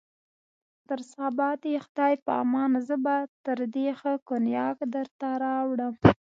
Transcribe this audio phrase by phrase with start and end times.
[0.89, 3.15] تر سبا د خدای په امان، زه به
[3.45, 5.93] تر دې ښه کونیاک درته راوړم.